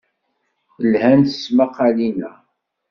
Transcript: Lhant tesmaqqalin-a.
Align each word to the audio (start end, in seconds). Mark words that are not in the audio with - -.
Lhant 0.91 1.29
tesmaqqalin-a. 1.31 2.31